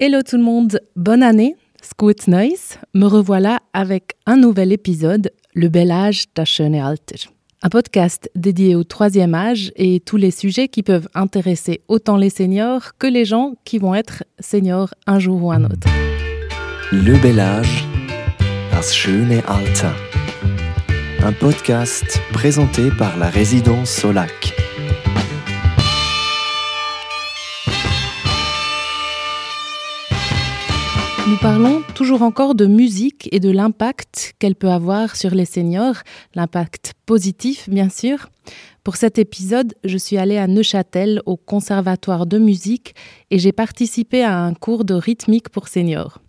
[0.00, 2.78] Hello tout le monde, bonne année, Scoot Noise.
[2.94, 7.28] Me revoilà avec un nouvel épisode, Le bel âge das schöne Alter.
[7.64, 12.30] Un podcast dédié au troisième âge et tous les sujets qui peuvent intéresser autant les
[12.30, 15.88] seniors que les gens qui vont être seniors un jour ou un autre.
[16.92, 17.84] Le bel âge,
[18.70, 19.96] das schöne Alter.
[21.24, 24.54] Un podcast présenté par la résidence Solac.
[31.28, 35.96] Nous parlons toujours encore de musique et de l'impact qu'elle peut avoir sur les seniors,
[36.34, 38.30] l'impact positif bien sûr.
[38.82, 42.94] Pour cet épisode, je suis allée à Neuchâtel au Conservatoire de musique
[43.30, 46.22] et j'ai participé à un cours de rythmique pour seniors.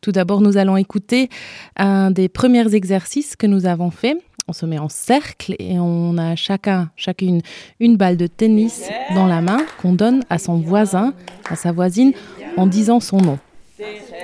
[0.00, 1.28] Tout d'abord, nous allons écouter
[1.76, 4.16] un des premiers exercices que nous avons fait.
[4.46, 7.42] On se met en cercle et on a chacun, chacune,
[7.78, 11.12] une balle de tennis dans la main qu'on donne à son voisin,
[11.50, 12.14] à sa voisine,
[12.56, 13.38] en disant son nom.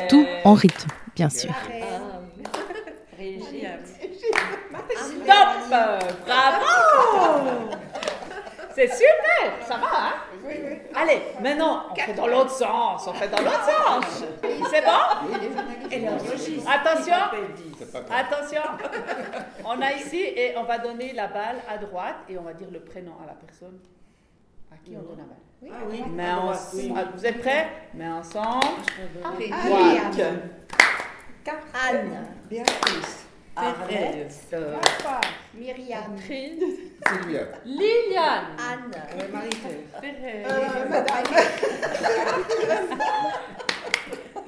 [0.08, 1.50] Tout en rythme, bien sûr.
[4.96, 5.74] Stop
[6.26, 7.70] Bravo!
[8.74, 10.14] C'est super Ça va, hein?
[10.96, 13.06] Allez, maintenant, on fait dans l'autre sens.
[13.06, 14.24] On fait dans l'autre sens.
[14.70, 14.90] C'est bon?
[16.66, 17.14] Attention.
[18.10, 18.62] Attention.
[19.64, 22.68] On a ici et on va donner la balle à droite et on va dire
[22.72, 23.78] le prénom à la personne.
[24.72, 25.38] À qui on donne la balle?
[25.72, 26.02] Ah oui.
[26.10, 27.66] Mais en- ah, Vous êtes prêts?
[27.94, 28.66] Mais ensemble.
[29.64, 30.20] Droite.
[31.74, 33.26] Anne, Béatrice.
[33.56, 34.48] Arrête.
[34.52, 34.76] Euh,
[35.54, 37.42] Myriam, Sylvia.
[37.64, 38.46] Liliane.
[38.58, 40.46] Anne, Euh, Marie-Thérèse.
[40.48, 41.24] euh, Madame,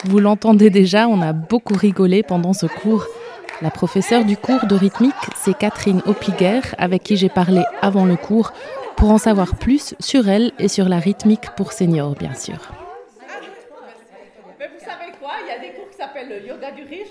[0.04, 3.06] Vous l'entendez déjà, on a beaucoup rigolé pendant ce cours.
[3.60, 8.16] La professeure du cours de rythmique, c'est Catherine Opliger, avec qui j'ai parlé avant le
[8.16, 8.52] cours,
[8.98, 12.58] pour en savoir plus sur elle et sur la rythmique pour seniors, bien sûr.
[14.58, 15.30] Mais vous savez quoi?
[15.44, 17.06] Il y a des cours qui s'appellent le yoga du riche.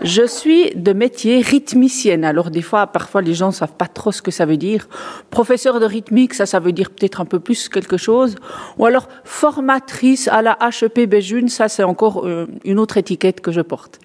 [0.00, 2.24] Je suis de métier rythmicienne.
[2.24, 4.88] Alors des fois, parfois les gens savent pas trop ce que ça veut dire.
[5.30, 8.36] Professeur de rythmique, ça, ça veut dire peut-être un peu plus quelque chose.
[8.78, 13.52] Ou alors formatrice à la HEP Béjune, ça c'est encore euh, une autre étiquette que
[13.52, 13.98] je porte.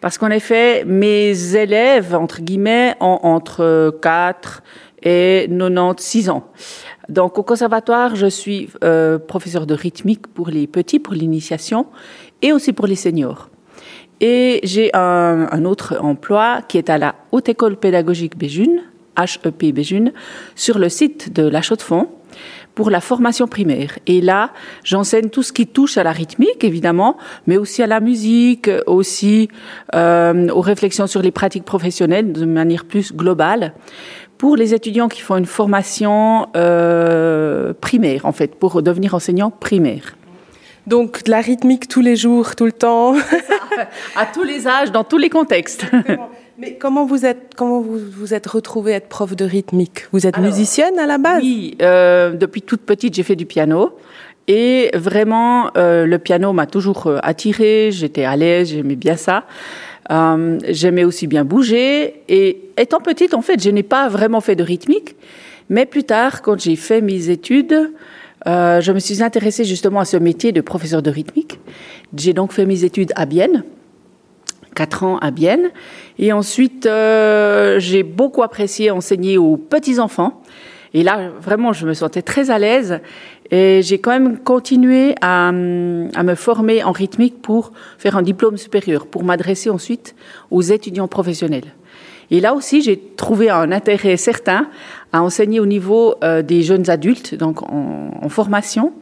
[0.00, 4.62] Parce qu'en effet, mes élèves, entre guillemets, ont entre 4
[5.04, 6.44] et 96 ans.
[7.08, 11.86] Donc au conservatoire, je suis euh, professeur de rythmique pour les petits, pour l'initiation,
[12.42, 13.50] et aussi pour les seniors.
[14.20, 18.82] Et j'ai un, un autre emploi qui est à la Haute École Pédagogique Béjune,
[19.18, 20.12] HEP Béjune,
[20.54, 22.08] sur le site de La Chaux-de-Fonds
[22.74, 23.98] pour la formation primaire.
[24.06, 24.50] Et là,
[24.82, 29.48] j'enseigne tout ce qui touche à la rythmique, évidemment, mais aussi à la musique, aussi
[29.94, 33.74] euh, aux réflexions sur les pratiques professionnelles de manière plus globale,
[34.38, 40.16] pour les étudiants qui font une formation euh, primaire, en fait, pour devenir enseignant primaire.
[40.86, 43.14] Donc de la rythmique tous les jours, tout le temps.
[44.16, 45.86] À tous les âges, dans tous les contextes.
[46.58, 50.06] Mais comment vous êtes, comment vous vous êtes retrouvée être prof de rythmique?
[50.12, 51.42] Vous êtes Alors, musicienne à la base?
[51.42, 53.92] Oui, euh, depuis toute petite, j'ai fait du piano.
[54.46, 57.90] Et vraiment, euh, le piano m'a toujours euh, attirée.
[57.90, 59.44] J'étais à l'aise, j'aimais bien ça.
[60.10, 62.22] Euh, j'aimais aussi bien bouger.
[62.28, 65.16] Et étant petite, en fait, je n'ai pas vraiment fait de rythmique.
[65.70, 67.92] Mais plus tard, quand j'ai fait mes études,
[68.46, 71.58] euh, je me suis intéressée justement à ce métier de professeur de rythmique.
[72.14, 73.64] J'ai donc fait mes études à Bienne,
[74.74, 75.70] quatre ans à Bienne.
[76.18, 80.42] Et ensuite, euh, j'ai beaucoup apprécié enseigner aux petits-enfants.
[80.92, 83.00] Et là, vraiment, je me sentais très à l'aise.
[83.50, 88.56] Et j'ai quand même continué à, à me former en rythmique pour faire un diplôme
[88.56, 90.14] supérieur, pour m'adresser ensuite
[90.50, 91.74] aux étudiants professionnels.
[92.30, 94.68] Et là aussi, j'ai trouvé un intérêt certain
[95.12, 98.92] à enseigner au niveau euh, des jeunes adultes, donc en formation.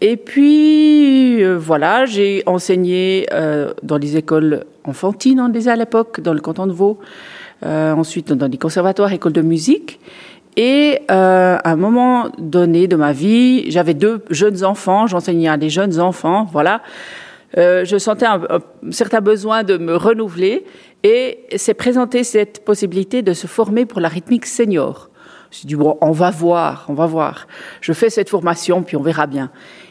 [0.00, 6.20] Et puis, euh, voilà, j'ai enseigné euh, dans les écoles enfantines, on disait à l'époque,
[6.20, 6.98] dans le canton de Vaud,
[7.66, 9.98] euh, ensuite dans des conservatoires, écoles de musique.
[10.56, 15.56] Et euh, à un moment donné de ma vie, j'avais deux jeunes enfants, j'enseignais à
[15.56, 16.82] des jeunes enfants, voilà.
[17.56, 20.64] Euh, je sentais un, un certain besoin de me renouveler
[21.02, 25.10] et s'est présentée cette possibilité de se former pour la rythmique senior.
[25.50, 27.46] Je dit, bon, on va voir, on va voir.
[27.80, 29.50] Je fais cette formation, puis on verra bien.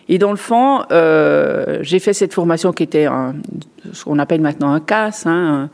[0.09, 3.35] Et dans le fond, euh, j'ai fait cette formation qui était un,
[3.91, 5.69] ce qu'on appelle maintenant un CAS, hein,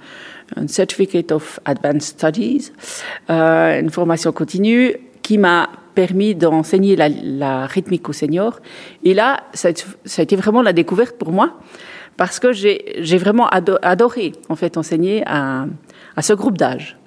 [0.55, 2.71] un, Certificate of Advanced Studies,
[3.29, 8.59] euh, une formation continue qui m'a permis d'enseigner la, rythmique aux seniors.
[9.03, 9.69] Et là, ça,
[10.05, 11.57] ça, a été vraiment la découverte pour moi,
[12.17, 15.65] parce que j'ai vraiment adoré, en fait, enseigner à
[16.21, 16.97] ce groupe d'âge.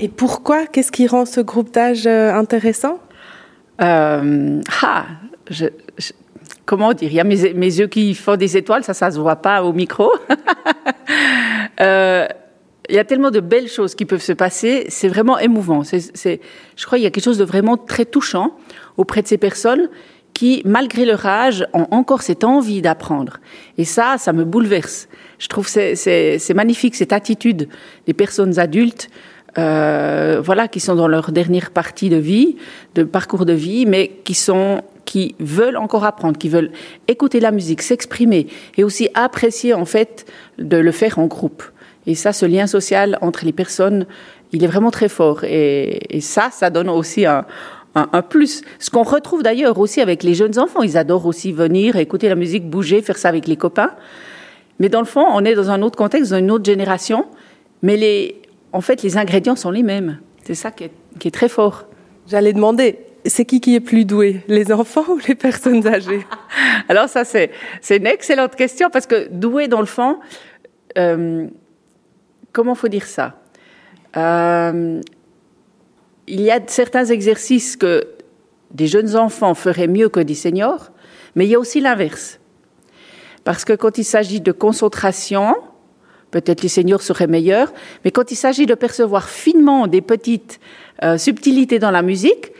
[0.00, 0.66] Et pourquoi?
[0.66, 2.98] Qu'est-ce qui rend ce groupe d'âge euh, intéressant?
[3.80, 5.06] Euh, ah,
[5.50, 5.66] je,
[5.98, 6.12] je,
[6.64, 7.10] comment dire?
[7.10, 9.62] Il y a mes, mes, yeux qui font des étoiles, ça, ça se voit pas
[9.64, 10.12] au micro.
[11.80, 12.26] euh,
[12.88, 15.82] il y a tellement de belles choses qui peuvent se passer, c'est vraiment émouvant.
[15.84, 16.40] C'est,
[16.76, 18.52] je crois qu'il y a quelque chose de vraiment très touchant
[18.96, 19.90] auprès de ces personnes
[20.32, 23.40] qui, malgré leur âge, ont encore cette envie d'apprendre.
[23.76, 25.08] Et ça, ça me bouleverse.
[25.38, 27.68] Je trouve c'est, magnifique cette attitude
[28.06, 29.10] des personnes adultes,
[29.56, 32.56] euh, voilà, qui sont dans leur dernière partie de vie,
[32.94, 36.70] de parcours de vie, mais qui sont qui veulent encore apprendre, qui veulent
[37.08, 38.46] écouter la musique, s'exprimer
[38.76, 40.26] et aussi apprécier en fait
[40.58, 41.62] de le faire en groupe.
[42.06, 44.04] Et ça, ce lien social entre les personnes,
[44.52, 45.44] il est vraiment très fort.
[45.44, 47.46] Et, ça, ça donne aussi un,
[47.94, 48.62] un, un plus.
[48.78, 50.82] Ce qu'on retrouve d'ailleurs aussi avec les jeunes enfants.
[50.82, 53.92] Ils adorent aussi venir, écouter la musique, bouger, faire ça avec les copains.
[54.78, 57.24] Mais dans le fond, on est dans un autre contexte, dans une autre génération.
[57.82, 58.42] Mais les,
[58.72, 60.20] en fait, les ingrédients sont les mêmes.
[60.44, 61.86] C'est ça qui est, qui est très fort.
[62.26, 66.26] J'allais demander, c'est qui qui est plus doué, les enfants ou les personnes âgées?
[66.88, 67.50] Alors ça, c'est
[67.90, 70.18] une excellente question parce que doué dans le fond,
[70.96, 71.46] euh,
[72.52, 73.40] comment faut dire ça?
[74.16, 75.00] Euh,
[76.26, 78.06] Il y a certains exercices que
[78.70, 80.90] des jeunes enfants feraient mieux que des seniors,
[81.34, 82.38] mais il y a aussi l'inverse.
[83.44, 85.54] Parce que quand il s'agit de concentration,
[86.30, 87.72] peut-être les seniors seraient meilleurs,
[88.04, 90.60] mais quand il s'agit de percevoir finement des petites
[91.02, 92.52] euh, subtilités dans la musique,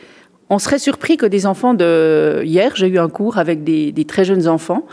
[0.49, 4.05] on serait surpris que des enfants de hier, j'ai eu un cours avec des, des,
[4.05, 4.87] très jeunes enfants,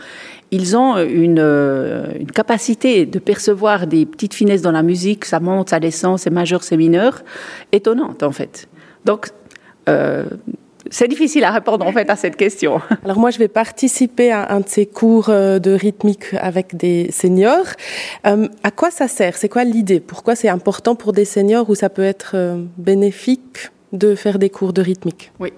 [0.51, 5.69] ils ont une, une, capacité de percevoir des petites finesses dans la musique, ça monte,
[5.69, 7.23] ça descend, c'est majeur, c'est mineur,
[7.71, 8.69] étonnante en fait.
[9.03, 9.29] Donc
[9.89, 10.25] euh,
[10.91, 12.81] c'est difficile à répondre en fait à cette question.
[13.03, 17.11] Alors moi, je vais participer à un de ces cours euh, de rythmique avec des
[17.11, 17.67] seniors.
[18.25, 19.37] Euh, à quoi ça sert?
[19.37, 19.99] C'est quoi l'idée?
[19.99, 24.49] Pourquoi c'est important pour des seniors ou ça peut être euh, bénéfique de faire des
[24.49, 25.31] cours de rythmique?
[25.39, 25.53] Oui.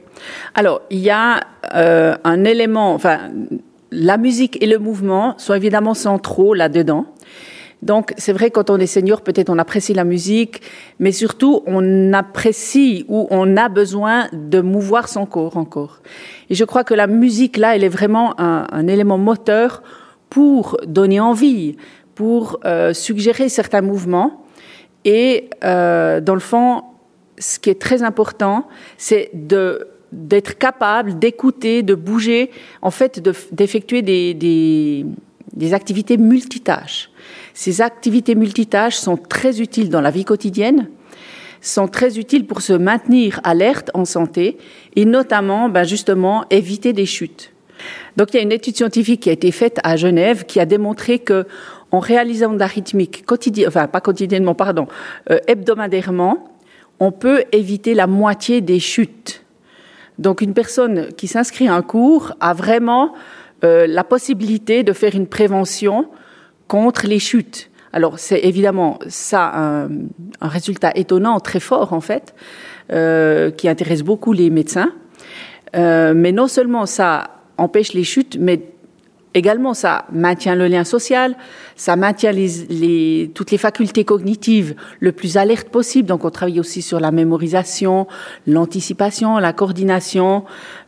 [0.55, 1.41] Alors, il y a
[1.73, 3.31] euh, un élément, enfin,
[3.91, 7.05] la musique et le mouvement sont évidemment centraux là-dedans.
[7.81, 10.61] Donc, c'est vrai, quand on est senior, peut-être on apprécie la musique,
[10.99, 16.01] mais surtout, on apprécie ou on a besoin de mouvoir son corps encore.
[16.49, 19.81] Et je crois que la musique, là, elle est vraiment un, élément moteur
[20.29, 21.77] pour donner envie,
[22.15, 24.43] pour euh, suggérer certains mouvements.
[25.05, 26.83] Et, euh, dans le fond,
[27.37, 28.67] ce qui est très important,
[28.97, 29.31] c'est
[30.11, 32.51] d'être capable d'écouter, de bouger,
[32.81, 33.21] en fait,
[33.53, 35.05] d'effectuer des,
[35.53, 37.09] des activités multitâches.
[37.53, 40.89] Ces activités multitâches sont très utiles dans la vie quotidienne,
[41.61, 44.57] sont très utiles pour se maintenir alerte en santé
[44.95, 47.51] et notamment, ben justement, éviter des chutes.
[48.17, 50.65] Donc, il y a une étude scientifique qui a été faite à Genève qui a
[50.65, 51.45] démontré que,
[51.91, 54.87] en réalisant de la rythmique quotidien, enfin pas quotidiennement, pardon,
[55.31, 56.53] euh, hebdomadairement,
[56.99, 59.43] on peut éviter la moitié des chutes.
[60.17, 63.13] Donc, une personne qui s'inscrit à un cours a vraiment
[63.63, 66.07] euh, la possibilité de faire une prévention
[66.67, 67.69] contre les chutes.
[67.91, 69.89] Alors c'est évidemment ça un,
[70.41, 72.35] un, résultat étonnant, très fort en fait,
[72.91, 74.93] euh, qui intéresse beaucoup les médecins.
[75.75, 78.61] Euh, mais non seulement ça empêche les chutes, mais
[79.33, 81.35] également ça maintient le lien social,
[81.75, 86.07] ça maintient les, les, toutes les facultés cognitives le plus alertes possible.
[86.07, 88.07] Donc on travaille aussi sur la mémorisation,
[88.47, 90.45] l'anticipation, la coordination,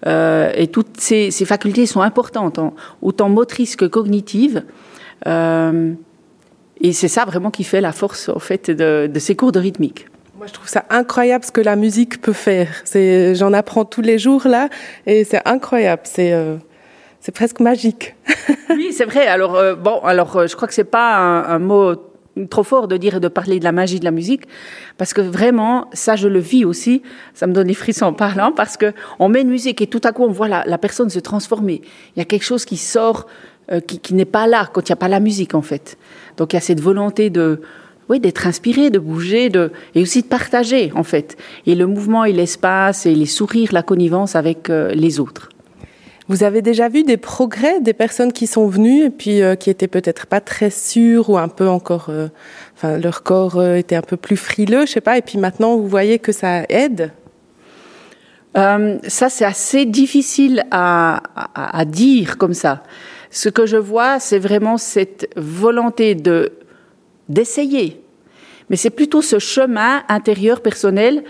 [0.07, 2.59] euh, et toutes ces, ces, facultés sont importantes,
[3.01, 4.63] autant motrices que cognitives.
[5.27, 5.93] Euh,
[6.79, 9.59] et c'est ça vraiment qui fait la force en fait de, de ces cours de
[9.59, 10.07] rythmique.
[10.41, 12.67] Moi, je trouve ça incroyable ce que la musique peut faire.
[13.35, 14.69] J'en apprends tous les jours là,
[15.05, 16.01] et c'est incroyable.
[16.05, 16.55] C'est euh,
[17.21, 18.15] c'est presque magique.
[18.71, 19.27] oui, c'est vrai.
[19.27, 21.93] Alors euh, bon, alors euh, je crois que c'est pas un, mot
[22.49, 24.43] trop fort de dire et de parler de la magie de la musique,
[24.97, 27.03] parce que vraiment, ça je le vis aussi.
[27.35, 30.01] Ça me donne des frissons en parlant, parce que on met une musique et tout
[30.03, 31.81] à coup on voit la, personne se transformer.
[32.15, 33.27] Il y a quelque chose qui sort,
[33.71, 35.97] euh, qui, n'est pas là quand il n'y a pas la musique en fait.
[36.37, 37.61] Donc il y a cette volonté de
[38.09, 41.37] oui, d'être inspiré, de bouger, de, et aussi de partager, en fait.
[41.65, 45.47] Et le mouvement et l'espace et les sourires, la connivence avec les autres.
[46.31, 49.69] Vous avez déjà vu des progrès des personnes qui sont venues et puis euh, qui
[49.69, 52.29] étaient peut-être pas très sûres ou un peu encore, euh,
[52.73, 55.75] enfin, leur corps euh, était un peu plus frileux, je sais pas, et puis maintenant
[55.75, 57.11] vous voyez que ça aide?
[58.55, 62.83] Ça, c'est assez difficile à, à, à, dire comme ça.
[63.29, 66.53] Ce que je vois, c'est vraiment cette volonté de
[67.27, 68.01] d'essayer.
[68.69, 71.25] Mais c'est plutôt ce chemin intérieur personnel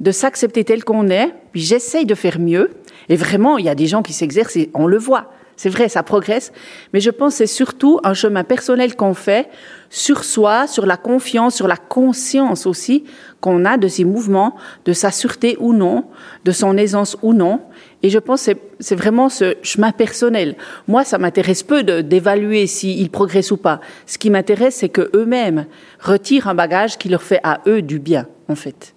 [0.00, 2.70] de s'accepter tel qu'on est, puis j'essaye de faire mieux.
[3.08, 5.30] Et vraiment, il y a des gens qui s'exercent et on le voit.
[5.56, 6.52] C'est vrai, ça progresse.
[6.92, 9.48] Mais je pense que c'est surtout un chemin personnel qu'on fait
[9.88, 13.04] sur soi, sur la confiance, sur la conscience aussi
[13.40, 16.06] qu'on a de ces mouvements, de sa sûreté ou non,
[16.44, 17.60] de son aisance ou non.
[18.02, 20.56] Et je pense que c'est vraiment ce chemin personnel.
[20.88, 23.80] Moi, ça m'intéresse peu d'évaluer s'ils progressent ou pas.
[24.06, 25.66] Ce qui m'intéresse, c'est qu'eux-mêmes
[26.00, 28.93] retirent un bagage qui leur fait à eux du bien, en fait.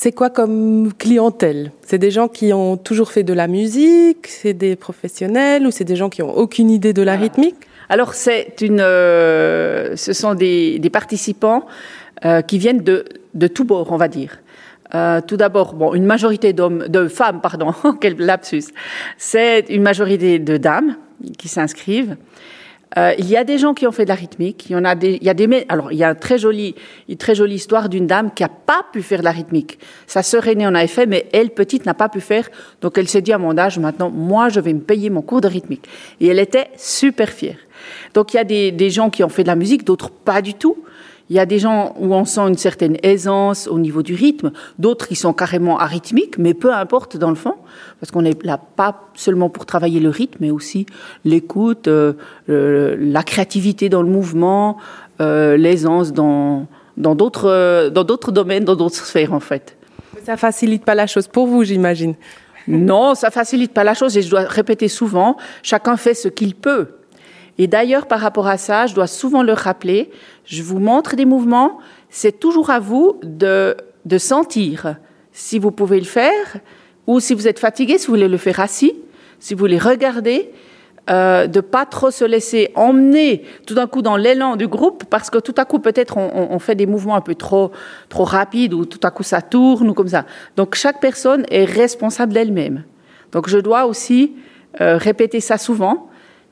[0.00, 1.72] C'est quoi comme clientèle?
[1.82, 5.82] C'est des gens qui ont toujours fait de la musique, c'est des professionnels ou c'est
[5.82, 7.56] des gens qui ont aucune idée de la rythmique?
[7.88, 11.66] Alors c'est une, euh, ce sont des, des participants
[12.24, 14.38] euh, qui viennent de, de tous bords, on va dire.
[14.94, 18.66] Euh, tout d'abord, bon, une majorité d'hommes, de femmes, pardon, quel lapsus.
[19.16, 20.94] C'est une majorité de dames
[21.38, 22.14] qui s'inscrivent.
[22.96, 24.66] Euh, il y a des gens qui ont fait de la rythmique.
[24.70, 26.38] Il y en a des, il y a des, alors il y a une très
[26.38, 26.74] jolie,
[27.08, 29.78] une très jolie histoire d'une dame qui a pas pu faire de la rythmique.
[30.06, 32.48] Sa sœur aînée en avait fait, mais elle petite n'a pas pu faire.
[32.80, 35.40] Donc elle s'est dit à mon âge, maintenant, moi, je vais me payer mon cours
[35.40, 35.86] de rythmique.
[36.20, 37.56] Et elle était super fière.
[38.14, 40.42] Donc il y a des, des gens qui ont fait de la musique, d'autres pas
[40.42, 40.76] du tout.
[41.30, 44.50] Il y a des gens où on sent une certaine aisance au niveau du rythme,
[44.78, 47.54] d'autres qui sont carrément arythmiques, mais peu importe dans le fond,
[48.00, 50.86] parce qu'on est là pas seulement pour travailler le rythme, mais aussi
[51.24, 52.14] l'écoute, euh,
[52.48, 54.78] la créativité dans le mouvement,
[55.20, 56.66] euh, l'aisance dans
[56.96, 59.76] dans d'autres euh, dans d'autres domaines, dans d'autres sphères en fait.
[60.24, 62.14] Ça facilite pas la chose pour vous, j'imagine.
[62.66, 66.54] Non, ça facilite pas la chose et je dois répéter souvent, chacun fait ce qu'il
[66.54, 66.88] peut.
[67.58, 70.10] Et d'ailleurs, par rapport à ça, je dois souvent le rappeler,
[70.44, 74.96] je vous montre des mouvements, c'est toujours à vous de, de sentir
[75.32, 76.58] si vous pouvez le faire,
[77.06, 78.92] ou si vous êtes fatigué, si vous voulez le faire assis,
[79.40, 80.50] si vous voulez regarder,
[81.10, 85.30] euh, de pas trop se laisser emmener tout d'un coup dans l'élan du groupe, parce
[85.30, 87.70] que tout à coup peut-être on, on, fait des mouvements un peu trop
[88.10, 90.26] trop rapides, ou tout à coup ça tourne ou comme ça.
[90.56, 92.84] Donc chaque personne est responsable d'elle-même.
[93.32, 94.34] Donc je dois aussi
[94.82, 96.07] euh, répéter ça souvent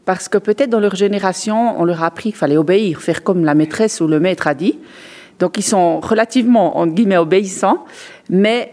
[0.06, 3.44] parce que peut-être dans leur génération, on leur a appris qu'il fallait obéir, faire comme
[3.44, 4.78] la maîtresse ou le maître a dit.
[5.40, 7.84] Donc ils sont relativement, en guillemets, obéissants,
[8.30, 8.72] mais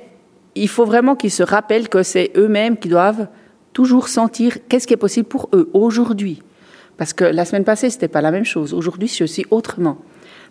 [0.56, 3.28] il faut vraiment qu'ils se rappellent que c'est eux-mêmes qui doivent
[3.74, 6.44] toujours sentir qu'est-ce qui est possible pour eux aujourd'hui.
[6.98, 8.76] Parce que la semaine passée, c'était pas la même chose.
[8.76, 9.98] Aujourd'hui, c'est aussi autrement.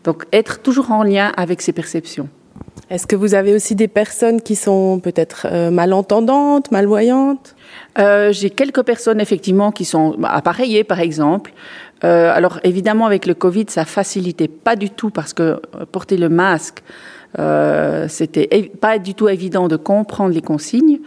[0.02, 2.28] Donc être toujours en lien avec ces perceptions.
[2.92, 7.56] Est-ce que vous avez aussi des personnes qui sont peut-être euh, malentendantes, malvoyantes?
[7.98, 11.54] Euh, J'ai quelques personnes effectivement qui sont appareillées, par exemple.
[12.04, 15.58] Euh, alors évidemment, avec le Covid, ça facilitait pas du tout parce que
[15.90, 16.82] porter le masque,
[18.08, 21.00] c'était pas du tout évident de comprendre les consignes.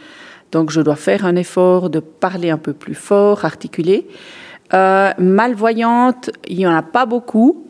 [0.51, 4.07] Donc je dois faire un effort de parler un peu plus fort, articuler.
[4.73, 7.67] Malvoyante, il y en a pas beaucoup.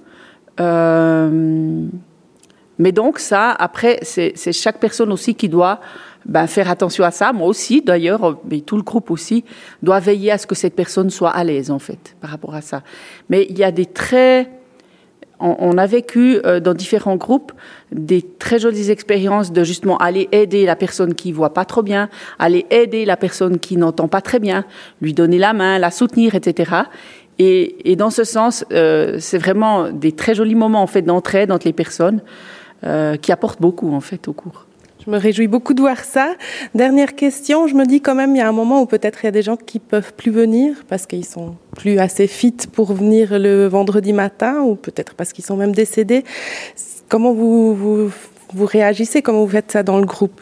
[2.79, 5.79] Mais donc ça, après, c'est chaque personne aussi qui doit
[6.25, 7.31] ben, faire attention à ça.
[7.33, 9.45] Moi aussi, d'ailleurs, mais tout le groupe aussi
[9.83, 12.61] doit veiller à ce que cette personne soit à l'aise, en fait, par rapport à
[12.61, 12.81] ça.
[13.29, 14.49] Mais il y a des très...
[15.41, 17.51] On, a vécu euh, dans différents groupes
[17.91, 22.09] des très jolies expériences de justement aller aider la personne qui voit pas trop bien,
[22.39, 24.63] aller aider la personne qui n'entend pas très bien,
[25.01, 26.83] lui donner la main, la soutenir, etc.
[27.37, 31.51] Et, et dans ce sens, euh, c'est vraiment des très jolis moments en fait d'entraide
[31.51, 32.21] entre les personnes
[32.85, 34.65] euh, qui apportent beaucoup en fait au cours.
[35.05, 36.33] Je me réjouis beaucoup de voir ça.
[36.73, 39.27] Dernière question, je me dis quand même, il y a un moment où peut-être il
[39.27, 42.91] y a des gens qui peuvent plus venir parce qu'ils sont plus assez fit pour
[42.91, 46.23] venir le vendredi matin ou peut-être parce qu'ils sont même décédés.
[47.07, 48.11] Comment vous, vous,
[48.53, 49.21] vous réagissez?
[49.21, 50.41] Comment vous faites ça dans le groupe?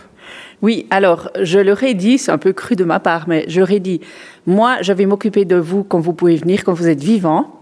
[0.61, 3.59] Oui, alors je leur ai dit, c'est un peu cru de ma part, mais je
[3.59, 3.99] leur ai dit,
[4.47, 7.59] moi je vais m'occuper de vous quand vous pouvez venir, quand vous êtes vivant.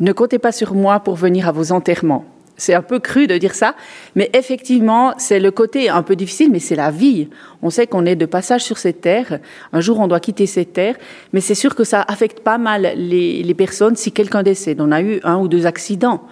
[0.00, 2.24] Ne comptez pas sur moi pour venir à vos enterrements.
[2.56, 3.74] C'est un peu cru de dire ça,
[4.14, 7.28] mais effectivement, c'est le côté un peu difficile, mais c'est la vie.
[7.62, 9.40] On sait qu'on est de passage sur cette terre.
[9.72, 10.96] Un jour, on doit quitter cette terre,
[11.32, 14.80] mais c'est sûr que ça affecte pas mal les, personnes si quelqu'un décède.
[14.80, 16.22] On a eu un ou deux accidents.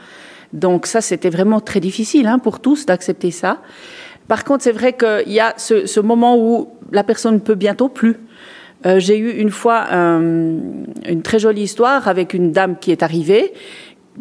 [0.52, 3.62] Donc ça, c'était vraiment très difficile hein, pour tous d'accepter ça.
[4.28, 7.54] Par contre, c'est vrai qu'il y a ce, ce, moment où la personne ne peut
[7.54, 8.16] bientôt plus.
[8.86, 10.20] Euh, J'ai eu une fois un,
[11.06, 13.52] une très jolie histoire avec une dame qui est arrivée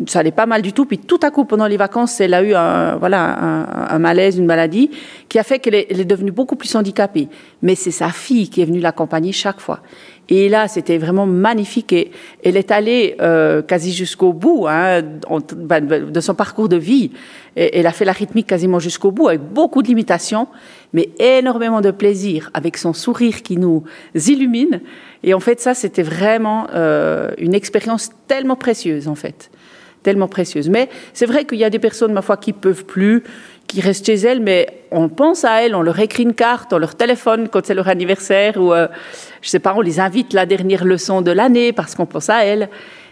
[0.05, 0.85] ça allait pas mal du tout.
[0.85, 4.37] Puis tout à coup, pendant les vacances, elle a eu un, voilà, un, un malaise,
[4.37, 4.91] une maladie,
[5.27, 7.27] qui a fait qu'elle est, est devenue beaucoup plus handicapée.
[7.61, 9.81] Mais c'est sa fille qui est venue l'accompagner chaque fois.
[10.31, 11.91] Et là, c'était vraiment magnifique.
[11.91, 12.11] Et
[12.43, 17.11] elle est allée euh, quasi jusqu'au bout hein, en- ben, de son parcours de vie.
[17.55, 20.47] Et elle a fait la rythmique quasiment jusqu'au bout, avec beaucoup de limitations,
[20.93, 24.81] mais énormément de plaisir, avec son sourire qui nous illumine.
[25.23, 29.49] Et en fait, ça, c'était vraiment euh, une expérience tellement précieuse, en fait.
[30.09, 30.69] Tellement précieuse.
[30.69, 33.21] Mais c'est vrai qu'il y a des personnes, ma foi, qui peuvent plus,
[33.67, 36.79] qui restent chez elles, mais on pense à elles, on leur écrit une carte, on
[36.79, 38.87] leur téléphone quand c'est leur anniversaire, ou euh,
[39.43, 42.43] je sais pas, on les invite la dernière leçon de l'année parce qu'on pense à
[42.43, 42.69] elles.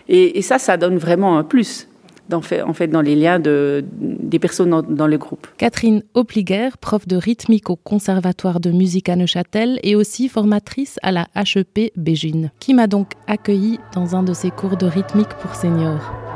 [0.09, 1.87] Et, ça, ça donne vraiment un plus,
[2.29, 5.45] dans, en fait, dans les liens de, des personnes dans, dans le groupe.
[5.57, 11.11] Catherine Opliger, prof de rythmique au Conservatoire de musique à Neuchâtel et aussi formatrice à
[11.11, 15.53] la HEP Bégine, qui m'a donc accueillie dans un de ses cours de rythmique pour
[15.53, 16.26] seniors.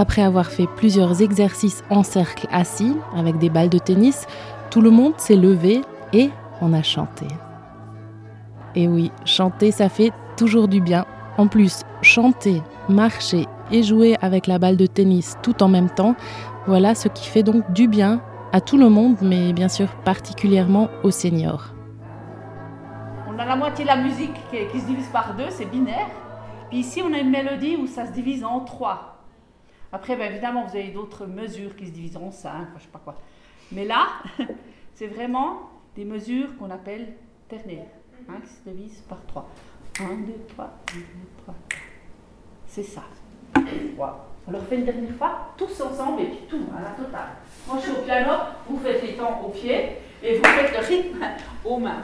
[0.00, 4.28] Après avoir fait plusieurs exercices en cercle assis avec des balles de tennis,
[4.70, 5.80] tout le monde s'est levé
[6.12, 7.26] et on a chanté.
[8.76, 11.04] Et oui, chanter, ça fait toujours du bien.
[11.36, 16.14] En plus, chanter, marcher et jouer avec la balle de tennis tout en même temps,
[16.68, 18.20] voilà ce qui fait donc du bien
[18.52, 21.74] à tout le monde, mais bien sûr particulièrement aux seniors.
[23.28, 24.36] On a la moitié de la musique
[24.70, 26.06] qui, se divise par deux, c'est binaire.
[26.68, 29.17] Puis ici, on a une mélodie où ça se divise en trois.
[29.92, 32.90] Après, ben, évidemment, vous avez d'autres mesures qui se divisent en cinq, enfin, je sais
[32.90, 33.16] pas quoi.
[33.72, 34.08] Mais là,
[34.94, 37.14] c'est vraiment des mesures qu'on appelle
[37.48, 37.86] ternaires,
[38.28, 39.48] hein, qui se divisent par trois.
[40.00, 41.54] Un, deux, trois, un, deux, trois.
[42.66, 43.02] C'est ça.
[43.96, 44.24] Voilà.
[44.46, 47.28] On le refait une dernière fois, tous ensemble, et puis tout, à la totale.
[47.66, 48.32] Moi, je suis au piano,
[48.68, 51.26] vous faites les temps au pied, et vous faites le rythme
[51.64, 52.02] aux mains.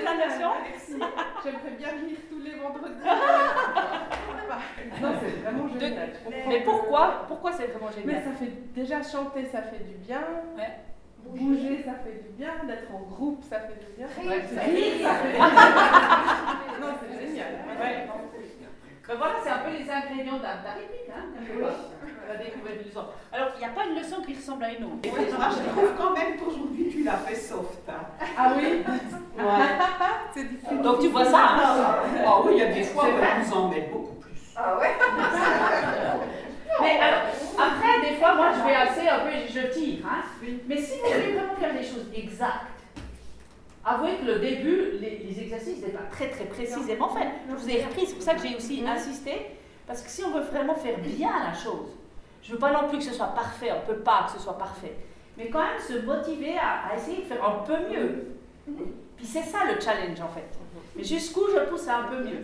[0.00, 0.52] Leçon.
[1.42, 3.04] J'aimerais bien venir tous les vendredis.
[5.02, 6.10] non, c'est vraiment génial.
[6.48, 7.24] Mais pourquoi?
[7.28, 10.22] Pourquoi c'est vraiment Mais génial ça fait déjà chanter, ça fait du bien.
[10.56, 10.78] Ouais.
[11.26, 12.52] Bouger, ça fait du bien.
[12.66, 14.06] D'être en groupe, ça fait du bien.
[14.06, 14.62] Ouais, ça
[16.80, 17.52] non, c'est génial.
[17.80, 18.06] Ouais.
[19.06, 20.78] Ben voilà, c'est un peu les ingrédients d'un hein
[23.32, 24.96] Alors, il n'y a pas une leçon qui ressemble à une autre.
[25.04, 25.18] Moi,
[25.50, 27.88] je trouve quand même qu'aujourd'hui, tu l'as fait soft.
[27.88, 28.06] hein.
[28.36, 28.82] Ah oui?
[29.36, 29.42] Ouais.
[30.34, 30.80] C'est difficile.
[30.82, 31.38] Donc, tu vois ça?
[31.38, 34.54] Hein Ah oui, il y a des fois où on nous en met beaucoup plus.
[36.80, 37.20] Mais alors,
[37.58, 40.04] après, des fois, moi, je vais assez un peu, je tire.
[40.06, 40.22] Hein
[40.68, 42.66] Mais si vous voulez vraiment faire des choses exactes,
[43.84, 47.28] avouez que le début, les, les exercices n'étaient pas très, très précisément faits.
[47.48, 49.46] Je vous ai repris, c'est pour ça que j'ai aussi insisté.
[49.86, 51.90] Parce que si on veut vraiment faire bien la chose,
[52.44, 54.58] je veux pas non plus que ce soit parfait, on peut pas que ce soit
[54.58, 54.94] parfait.
[55.36, 58.36] Mais quand même se motiver à, à essayer de faire un peu mieux.
[59.16, 60.48] Puis c'est ça le challenge en fait.
[60.96, 62.40] Mais jusqu'où je pousse à un peu mieux?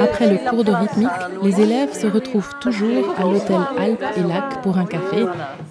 [0.00, 1.08] Après le cours de rythmique,
[1.42, 5.26] les élèves se retrouvent toujours à l'hôtel Alpes et Lac pour un café.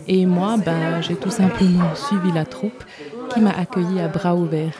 [0.07, 2.83] Et moi, ben, j'ai tout simplement suivi la troupe
[3.33, 4.77] qui m'a accueilli à bras ouverts.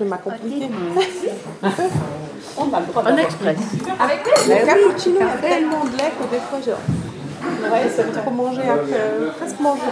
[0.00, 0.68] Je vais m'accomplir.
[3.04, 3.56] Un express.
[4.48, 6.78] Le cappuccino, il y a tellement de lait que des fois, genre.
[7.70, 9.82] Ouais, c'est trop manger après, presque manger.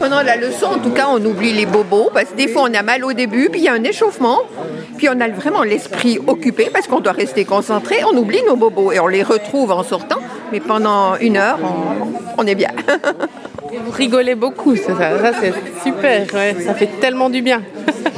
[0.00, 2.72] Pendant la leçon, en tout cas, on oublie les bobos parce que des fois on
[2.72, 4.38] a mal au début, puis il y a un échauffement,
[4.96, 7.96] puis on a vraiment l'esprit occupé parce qu'on doit rester concentré.
[8.10, 10.20] On oublie nos bobos et on les retrouve en sortant,
[10.52, 12.70] mais pendant une heure, on, on est bien.
[13.84, 15.52] Vous rigolez beaucoup, ça, ça, ça, c'est
[15.84, 17.62] super, ouais, ça fait tellement du bien.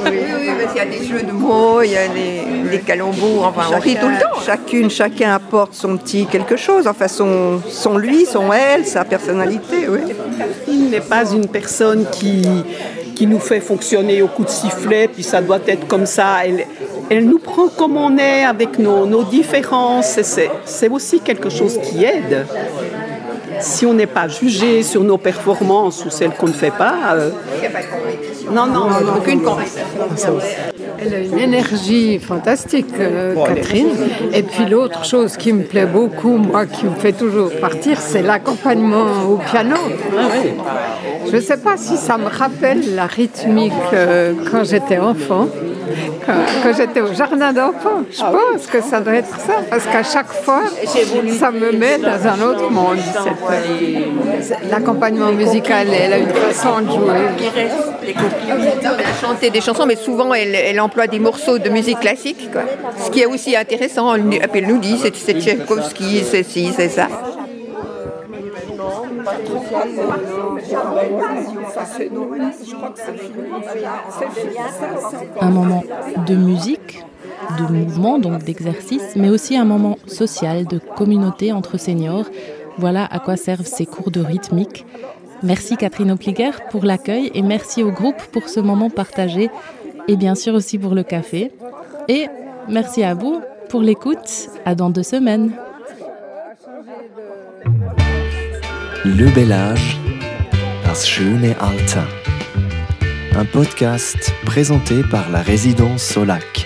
[0.03, 2.79] Oui, oui, parce qu'il y a des jeux de mots, il y a des, des
[2.79, 4.41] calembours, enfin on rit tout le temps.
[4.43, 9.87] Chacune, chacun apporte son petit quelque chose, enfin son, son lui, son elle, sa personnalité,
[9.87, 9.99] oui.
[10.93, 12.43] N'est pas une personne qui,
[13.15, 16.45] qui nous fait fonctionner au coup de sifflet, puis ça doit être comme ça.
[16.45, 16.67] Elle,
[17.09, 20.19] elle nous prend comme on est avec nos, nos différences.
[20.21, 22.45] c'est- aussi quelque chose qui aide.
[23.59, 26.95] Si on n'est pas jugé sur nos performances ou celles qu'on ne fait pas.
[27.15, 27.29] euh,
[28.51, 30.43] non, non, aucune compétence.
[31.05, 33.89] Elle a une énergie fantastique, euh, Catherine.
[34.33, 38.21] Et puis l'autre chose qui me plaît beaucoup, moi, qui me fait toujours partir, c'est
[38.21, 39.75] l'accompagnement au piano.
[41.29, 45.47] Je ne sais pas si ça me rappelle la rythmique euh, quand j'étais enfant,
[46.25, 46.33] quand,
[46.63, 48.03] quand j'étais au jardin d'enfants.
[48.11, 50.61] Je pense que ça doit être ça, parce qu'à chaque fois,
[51.39, 52.97] ça me met dans un autre monde.
[53.51, 53.99] euh,
[54.69, 57.53] L'accompagnement musical, elle a une façon de jouer.
[58.05, 62.49] Elle a chanté des chansons, mais souvent elle, elle emploie des morceaux de musique classique.
[62.51, 62.63] quoi.
[63.03, 67.07] Ce qui est aussi intéressant, elle, nous- dit c'est c'est Tchaïkovski, c'est ci, c'est ça.
[75.41, 75.83] Un moment
[76.27, 77.03] de musique,
[77.57, 82.25] de mouvement, donc d'exercice, mais aussi un moment social, de communauté entre seniors.
[82.77, 84.85] Voilà à quoi servent ces cours de rythmique.
[85.43, 89.49] Merci Catherine Opliger pour l'accueil et merci au groupe pour ce moment partagé
[90.07, 91.51] et bien sûr aussi pour le café.
[92.07, 92.27] Et
[92.69, 94.49] merci à vous pour l'écoute.
[94.65, 95.51] À dans deux semaines.
[99.05, 99.97] Le bel âge,
[100.85, 101.53] das schöne.
[103.35, 106.65] Un podcast présenté par la résidence Solac.